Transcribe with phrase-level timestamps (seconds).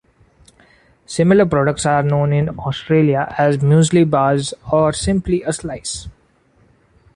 [1.05, 6.07] Similar products are known in Australia as muesli bars or simply 'a slice'.